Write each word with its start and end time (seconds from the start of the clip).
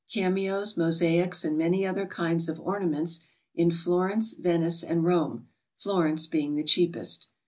Cameos, 0.11 0.75
mosaics, 0.77 1.45
and 1.45 1.55
many 1.59 1.85
other 1.85 2.07
kinds 2.07 2.49
of 2.49 2.59
ornaments, 2.61 3.19
in 3.53 3.69
Florence, 3.69 4.33
Venice, 4.33 4.81
and 4.83 5.03
Rome,— 5.03 5.47
Florence 5.79 6.25
being 6.25 6.55
the 6.55 6.63
cheapest. 6.63 7.27